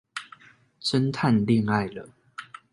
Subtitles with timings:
[0.81, 2.09] 偵探戀愛了